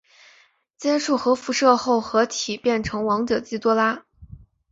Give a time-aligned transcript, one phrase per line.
[0.79, 4.03] 接触核辐射后合体变成王者基多拉。